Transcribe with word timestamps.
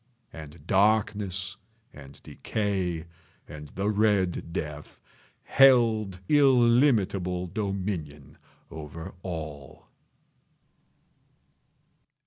And 0.33 0.65
Darkness 0.65 1.57
and 1.93 2.19
Decay 2.23 3.05
and 3.47 3.67
the 3.67 3.87
Red 3.87 4.51
Death 4.51 4.99
held 5.43 6.21
illimitable 6.27 7.45
dominion 7.45 8.39
over 8.71 9.13
all. 9.21 9.89